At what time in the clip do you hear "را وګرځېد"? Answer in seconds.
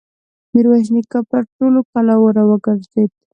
2.35-3.11